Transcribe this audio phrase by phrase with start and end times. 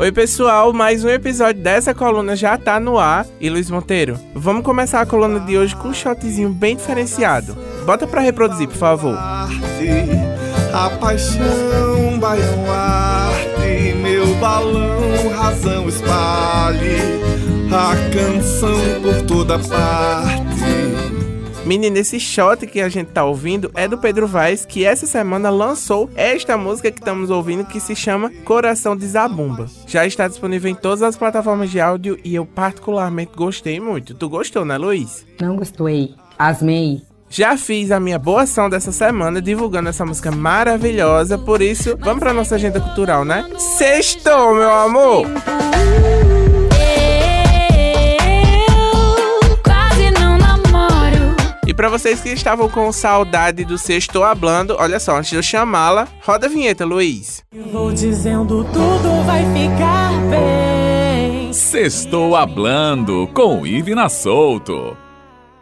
[0.00, 3.26] Oi, pessoal, mais um episódio dessa coluna já tá no ar.
[3.40, 7.58] E Luiz Monteiro, vamos começar a coluna de hoje com um shotzinho bem diferenciado.
[7.84, 9.16] Bota pra reproduzir, por favor.
[9.18, 16.98] A paixão, baião, arte, meu balão, razão espalhe
[17.72, 20.47] a canção por toda parte.
[21.68, 25.50] Menina, esse shot que a gente tá ouvindo é do Pedro Vaz, que essa semana
[25.50, 29.66] lançou esta música que estamos ouvindo, que se chama Coração de Zabumba.
[29.86, 34.14] Já está disponível em todas as plataformas de áudio e eu particularmente gostei muito.
[34.14, 35.26] Tu gostou, né, Luiz?
[35.38, 36.14] Não gostei.
[36.38, 37.02] Asmei.
[37.28, 42.20] Já fiz a minha boa ação dessa semana divulgando essa música maravilhosa, por isso, vamos
[42.20, 43.46] pra nossa agenda cultural, né?
[43.58, 45.26] Sextou, meu amor!
[51.98, 56.46] Vocês que estavam com saudade do Sextou Hablando, olha só, antes de eu chamá-la, roda
[56.46, 57.42] a vinheta, Luiz.
[57.52, 61.52] Eu vou dizendo tudo vai ficar bem.
[61.52, 64.96] Sextou Hablando com Ivina Souto.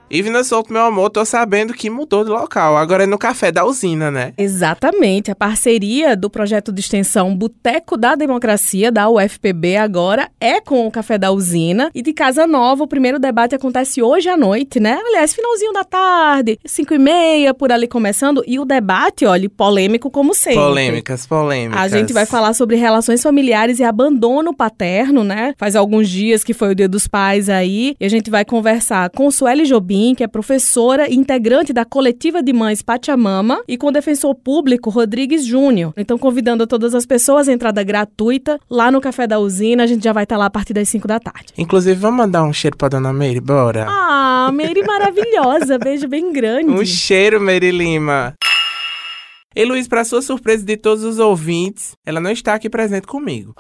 [0.09, 2.77] Ivna Souto, meu amor, tô sabendo que mudou de local.
[2.77, 4.33] Agora é no café da usina, né?
[4.39, 5.33] Exatamente.
[5.33, 10.93] A parceria do projeto de extensão Boteco da Democracia, da UFPB, agora é com o
[10.93, 11.91] Café da Usina.
[11.93, 14.97] E de Casa Nova, o primeiro debate acontece hoje à noite, né?
[15.09, 18.45] Aliás, finalzinho da tarde, 5 e meia, por ali começando.
[18.47, 20.61] E o debate, olha, polêmico como sempre.
[20.61, 21.83] Polêmicas, polêmicas.
[21.83, 25.53] A gente vai falar sobre relações familiares e abandono paterno, né?
[25.59, 27.97] Faz alguns dias que foi o Dia dos Pais aí.
[27.99, 32.43] E a gente vai conversar com Sueli Jobim, que é professora e integrante da coletiva
[32.43, 35.93] de mães Pachamama, e com o defensor público Rodrigues Júnior.
[35.97, 39.85] Então, convidando todas as pessoas a entrada gratuita lá no Café da Usina.
[39.85, 41.53] A gente já vai estar lá a partir das 5 da tarde.
[41.57, 43.87] Inclusive, vamos mandar um cheiro pra dona Meire, bora?
[43.89, 45.79] Ah, Meire maravilhosa.
[45.83, 46.71] Beijo bem grande.
[46.71, 48.35] Um cheiro, Meire Lima.
[49.55, 53.55] E Luiz, para sua surpresa de todos os ouvintes, ela não está aqui presente comigo.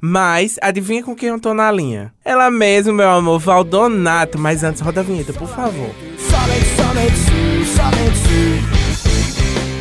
[0.00, 2.12] Mas, adivinha com quem eu tô na linha?
[2.24, 4.38] Ela mesmo, meu amor, Valdonato.
[4.38, 5.90] Mas antes, roda a vinheta, por favor.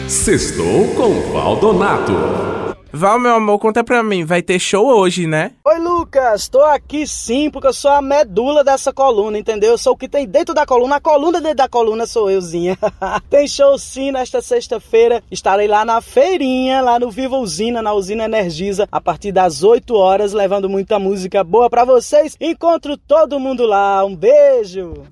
[0.07, 2.56] Sextou com Valdonato.
[2.97, 5.51] Val, meu amor, conta pra mim, vai ter show hoje, né?
[5.63, 9.73] Oi, Lucas, tô aqui sim, porque eu sou a medula dessa coluna, entendeu?
[9.73, 12.75] Eu sou o que tem dentro da coluna, a coluna dentro da coluna sou euzinha.
[13.29, 18.25] tem show sim nesta sexta-feira, estarei lá na feirinha, lá no Viva Usina, na Usina
[18.25, 22.35] Energisa, a partir das 8 horas, levando muita música boa pra vocês.
[22.41, 25.03] Encontro todo mundo lá, um beijo!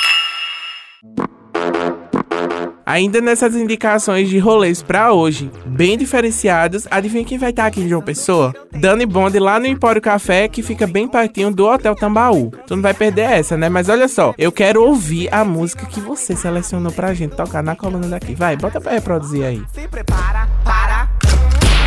[2.85, 7.89] Ainda nessas indicações de rolês pra hoje, bem diferenciados, adivinha quem vai estar aqui em
[7.89, 8.53] João Pessoa?
[8.71, 12.51] Dani Bond lá no Empório Café, que fica bem pertinho do Hotel Tambaú.
[12.67, 13.69] Tu não vai perder essa, né?
[13.69, 17.75] Mas olha só, eu quero ouvir a música que você selecionou pra gente tocar na
[17.75, 18.35] coluna daqui.
[18.35, 19.63] Vai, bota pra reproduzir aí.
[19.73, 21.09] Se prepara, para.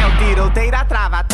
[0.02, 1.27] É o tiroteio da trava.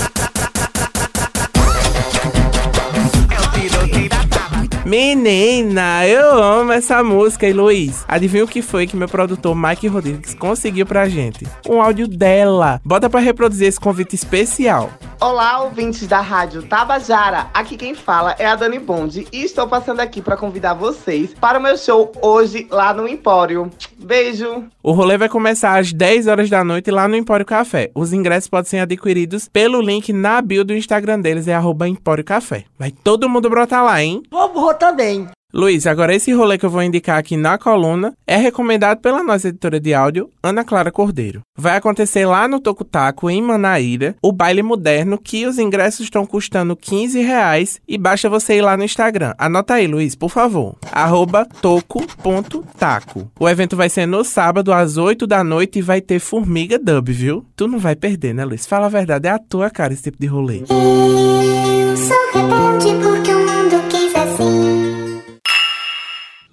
[4.97, 7.49] Menina, eu amo essa música.
[7.49, 11.45] E Luiz, adivinha o que foi que meu produtor Mike Rodrigues conseguiu pra gente?
[11.69, 12.81] Um áudio dela.
[12.85, 14.93] Bota pra reproduzir esse convite especial.
[15.21, 17.49] Olá, ouvintes da Rádio Tabajara.
[17.53, 21.59] Aqui quem fala é a Dani Bond e estou passando aqui para convidar vocês para
[21.59, 23.71] o meu show hoje lá no Empório.
[23.99, 24.65] Beijo!
[24.83, 27.91] O rolê vai começar às 10 horas da noite lá no Empório Café.
[27.95, 32.25] Os ingressos podem ser adquiridos pelo link na bio do Instagram deles, é arroba Empório
[32.25, 32.65] Café.
[32.79, 34.23] Vai todo mundo brotar lá, hein?
[34.31, 35.29] Vou, vou também.
[35.57, 39.51] Luiz, agora esse rolê que eu vou indicar aqui na coluna é recomendado pela nossa
[39.51, 41.43] editora de áudio, Ana Clara Cordeiro.
[41.57, 46.75] Vai acontecer lá no Tocutaco, em Manaíra, o baile moderno, que os ingressos estão custando
[46.75, 49.33] 15 reais e basta você ir lá no Instagram.
[49.39, 50.75] Anota aí, Luiz, por favor.
[50.91, 53.31] Arroba toco.taco.
[53.39, 57.13] O evento vai ser no sábado, às 8 da noite, e vai ter Formiga Dub,
[57.13, 57.47] viu?
[57.55, 58.67] Tu não vai perder, né, Luiz?
[58.67, 60.65] Fala a verdade, é a tua cara esse tipo de rolê.
[60.69, 62.74] Eu sou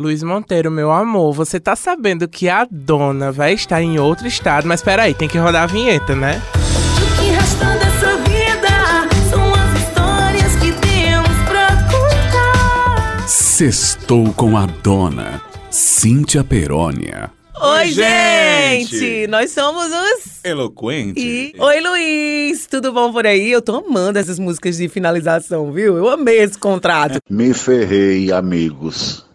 [0.01, 4.67] Luiz Monteiro, meu amor, você tá sabendo que a dona vai estar em outro estado,
[4.67, 6.41] mas peraí, tem que rodar a vinheta, né?
[6.55, 13.27] O que resta dessa vida são as histórias que temos pra contar.
[13.27, 15.39] Sextou com a dona
[15.69, 17.29] Cíntia Perônia.
[17.61, 18.97] Oi, gente!
[18.97, 19.27] gente!
[19.27, 20.43] Nós somos os.
[20.43, 21.19] Eloquente.
[21.19, 21.53] E...
[21.59, 22.65] Oi, Luiz!
[22.65, 23.51] Tudo bom por aí?
[23.51, 25.95] Eu tô amando essas músicas de finalização, viu?
[25.95, 27.19] Eu amei esse contrato.
[27.29, 29.29] Me ferrei, amigos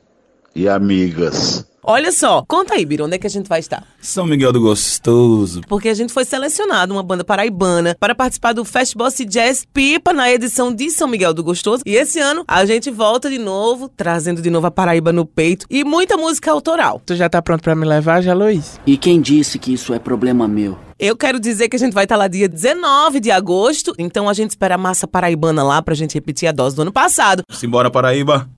[0.57, 1.65] e amigas.
[1.89, 3.85] Olha só, conta aí, Biro, onde é que a gente vai estar?
[4.01, 5.61] São Miguel do Gostoso.
[5.69, 10.29] Porque a gente foi selecionado, uma banda paraibana, para participar do Festival Jazz Pipa na
[10.29, 11.85] edição de São Miguel do Gostoso.
[11.87, 15.65] E esse ano a gente volta de novo, trazendo de novo a Paraíba no peito
[15.71, 17.01] e muita música autoral.
[17.07, 18.81] Tu já tá pronto pra me levar, já, Luiz?
[18.85, 20.77] E quem disse que isso é problema meu?
[20.99, 24.33] Eu quero dizer que a gente vai estar lá dia 19 de agosto, então a
[24.33, 27.45] gente espera a massa paraibana lá pra gente repetir a dose do ano passado.
[27.51, 28.51] Simbora, Paraíba.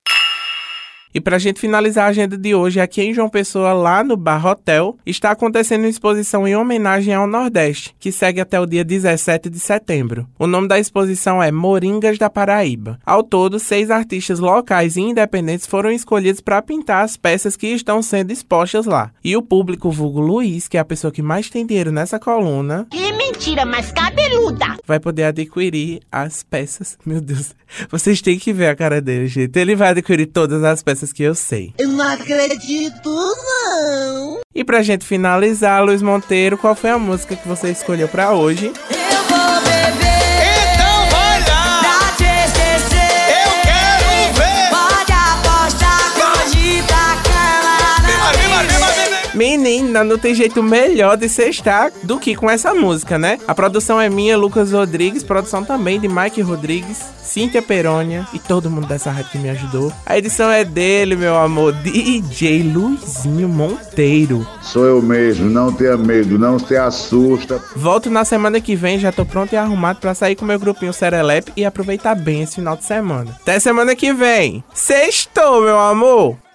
[1.13, 4.45] E pra gente finalizar a agenda de hoje, aqui em João Pessoa, lá no Bar
[4.45, 9.49] Hotel, está acontecendo uma exposição em homenagem ao Nordeste, que segue até o dia 17
[9.49, 10.27] de setembro.
[10.37, 12.99] O nome da exposição é Moringas da Paraíba.
[13.03, 18.01] Ao todo, seis artistas locais e independentes foram escolhidos para pintar as peças que estão
[18.03, 19.11] sendo expostas lá.
[19.23, 22.85] E o público vulgo Luiz, que é a pessoa que mais tem dinheiro nessa coluna,
[22.91, 24.77] Que mentira, mas cabeluda!
[24.85, 26.97] vai poder adquirir as peças.
[27.05, 27.53] Meu Deus,
[27.89, 29.57] vocês têm que ver a cara dele, gente.
[29.57, 31.73] Ele vai adquirir todas as peças que eu sei.
[31.77, 34.39] Eu não acredito, não!
[34.53, 38.73] E pra gente finalizar, Luiz Monteiro, qual foi a música que você escolheu pra hoje?
[49.59, 53.37] Menina, não tem jeito melhor de sextar do que com essa música, né?
[53.45, 58.69] A produção é minha, Lucas Rodrigues, produção também de Mike Rodrigues, Cíntia Perônia e todo
[58.69, 59.91] mundo dessa rádio que me ajudou.
[60.05, 64.47] A edição é dele, meu amor, DJ Luizinho Monteiro.
[64.61, 67.61] Sou eu mesmo, não tenha medo, não se assusta.
[67.75, 70.93] Volto na semana que vem, já tô pronto e arrumado pra sair com meu grupinho
[70.93, 73.37] Serelepe e aproveitar bem esse final de semana.
[73.41, 74.63] Até semana que vem.
[74.73, 76.48] Sextou, meu amor!